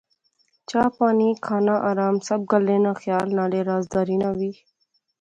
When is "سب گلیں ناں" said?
2.27-2.97